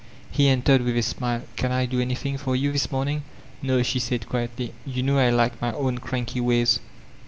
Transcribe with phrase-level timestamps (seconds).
[0.31, 3.21] He entered with a smile: ''Can I do anything for you, tliis morning?"
[3.61, 6.79] "No," she said quietly, "you know I like my own cranky ways.